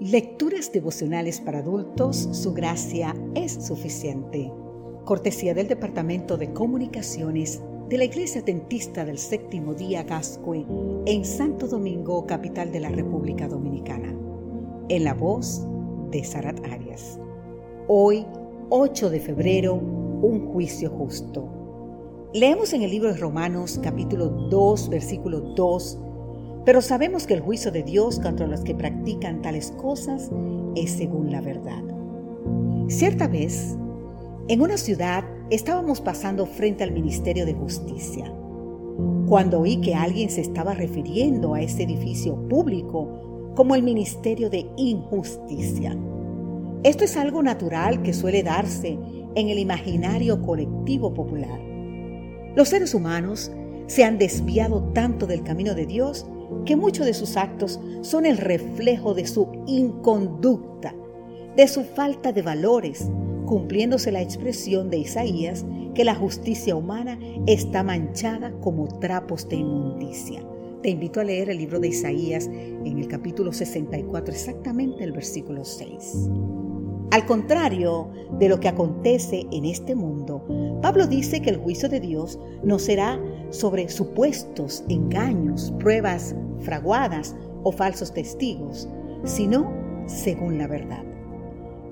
[0.00, 4.50] Lecturas devocionales para adultos, su gracia es suficiente.
[5.04, 10.66] Cortesía del Departamento de Comunicaciones de la Iglesia Dentista del Séptimo Día Gascue
[11.06, 14.12] en Santo Domingo, capital de la República Dominicana.
[14.88, 15.64] En la voz
[16.10, 17.20] de Sarat Arias.
[17.86, 18.26] Hoy,
[18.70, 21.48] 8 de febrero, un juicio justo.
[22.34, 26.00] Leemos en el libro de Romanos capítulo 2, versículo 2
[26.64, 30.30] pero sabemos que el juicio de Dios contra los que practican tales cosas
[30.74, 31.82] es según la verdad.
[32.88, 33.76] Cierta vez,
[34.48, 38.32] en una ciudad estábamos pasando frente al Ministerio de Justicia,
[39.26, 44.66] cuando oí que alguien se estaba refiriendo a ese edificio público como el Ministerio de
[44.76, 45.96] Injusticia.
[46.82, 48.98] Esto es algo natural que suele darse
[49.34, 51.60] en el imaginario colectivo popular.
[52.54, 53.50] Los seres humanos
[53.86, 56.26] se han desviado tanto del camino de Dios
[56.64, 60.94] que muchos de sus actos son el reflejo de su inconducta,
[61.56, 63.08] de su falta de valores,
[63.46, 65.64] cumpliéndose la expresión de Isaías
[65.94, 70.44] que la justicia humana está manchada como trapos de inmundicia.
[70.82, 75.64] Te invito a leer el libro de Isaías en el capítulo 64, exactamente el versículo
[75.64, 76.28] 6.
[77.10, 80.44] Al contrario de lo que acontece en este mundo,
[80.82, 83.20] Pablo dice que el juicio de Dios no será
[83.50, 88.88] sobre supuestos engaños, pruebas fraguadas o falsos testigos,
[89.24, 89.72] sino
[90.06, 91.04] según la verdad.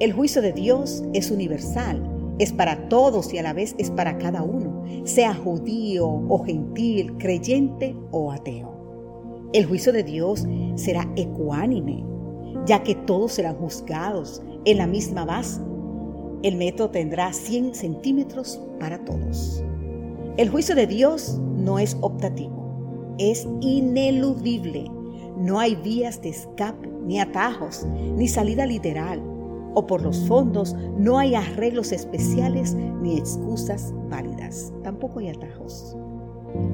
[0.00, 2.02] El juicio de Dios es universal,
[2.38, 7.16] es para todos y a la vez es para cada uno, sea judío o gentil,
[7.18, 9.48] creyente o ateo.
[9.52, 12.04] El juicio de Dios será ecuánime,
[12.66, 15.60] ya que todos serán juzgados en la misma base.
[16.42, 19.64] El metro tendrá 100 centímetros para todos.
[20.36, 22.57] El juicio de Dios no es optativo,
[23.18, 24.90] es ineludible.
[25.36, 29.22] No hay vías de escape, ni atajos, ni salida literal.
[29.74, 34.72] O por los fondos no hay arreglos especiales ni excusas válidas.
[34.82, 35.96] Tampoco hay atajos.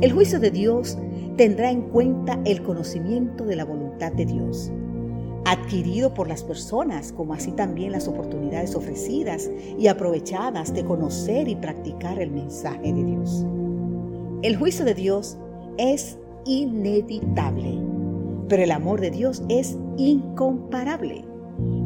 [0.00, 0.98] El juicio de Dios
[1.36, 4.72] tendrá en cuenta el conocimiento de la voluntad de Dios
[5.44, 11.56] adquirido por las personas, como así también las oportunidades ofrecidas y aprovechadas de conocer y
[11.56, 13.44] practicar el mensaje de Dios.
[14.42, 15.38] El juicio de Dios
[15.76, 17.78] es inevitable,
[18.48, 21.24] pero el amor de Dios es incomparable.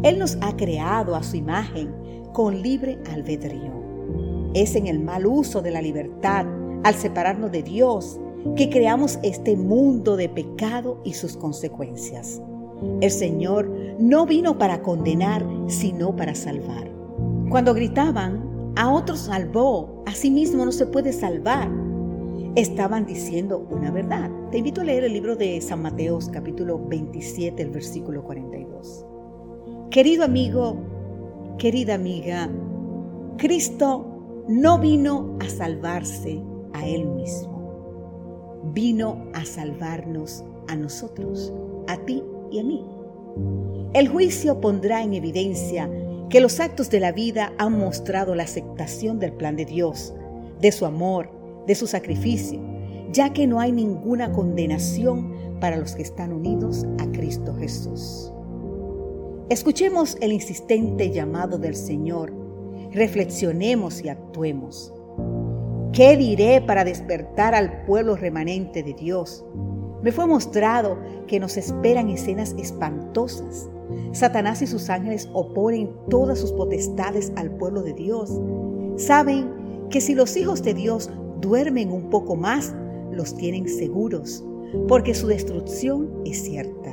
[0.02, 1.92] Él nos ha creado a su imagen
[2.32, 3.72] con libre albedrío.
[4.54, 6.46] Es en el mal uso de la libertad,
[6.84, 8.20] al separarnos de Dios,
[8.56, 12.40] que creamos este mundo de pecado y sus consecuencias.
[13.00, 16.90] El Señor no vino para condenar, sino para salvar.
[17.48, 21.70] Cuando gritaban, a otros salvó, a sí mismo no se puede salvar.
[22.56, 24.30] Estaban diciendo una verdad.
[24.52, 29.04] Te invito a leer el libro de San Mateo capítulo 27, el versículo 42.
[29.90, 30.76] Querido amigo,
[31.58, 32.48] querida amiga,
[33.38, 36.40] Cristo no vino a salvarse
[36.74, 38.62] a Él mismo.
[38.72, 41.52] Vino a salvarnos a nosotros,
[41.88, 42.22] a ti
[42.52, 42.86] y a mí.
[43.94, 45.90] El juicio pondrá en evidencia
[46.30, 50.14] que los actos de la vida han mostrado la aceptación del plan de Dios,
[50.60, 52.60] de su amor, de su sacrificio,
[53.12, 58.32] ya que no hay ninguna condenación para los que están unidos a Cristo Jesús.
[59.48, 62.32] Escuchemos el insistente llamado del Señor,
[62.92, 64.92] reflexionemos y actuemos.
[65.92, 69.44] ¿Qué diré para despertar al pueblo remanente de Dios?
[70.02, 73.68] Me fue mostrado que nos esperan escenas espantosas.
[74.12, 78.38] Satanás y sus ángeles oponen todas sus potestades al pueblo de Dios.
[78.96, 81.10] Saben que si los hijos de Dios
[81.40, 82.74] duermen un poco más,
[83.12, 84.44] los tienen seguros,
[84.88, 86.90] porque su destrucción es cierta.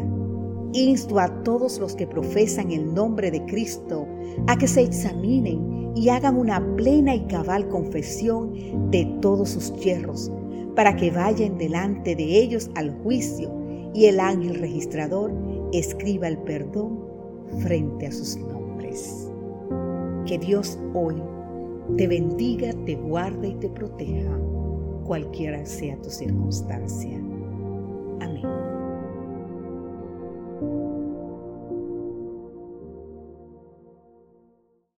[0.74, 4.08] Insto a todos los que profesan el nombre de Cristo
[4.48, 8.54] a que se examinen y hagan una plena y cabal confesión
[8.92, 10.32] de todos sus hierros
[10.76, 13.52] para que vayan delante de ellos al juicio
[13.94, 15.34] y el ángel registrador
[15.74, 17.00] escriba el perdón
[17.60, 19.30] frente a sus nombres.
[20.26, 21.16] Que Dios hoy
[21.98, 24.38] te bendiga, te guarde y te proteja,
[25.06, 27.18] cualquiera sea tu circunstancia.
[28.22, 28.46] Amén.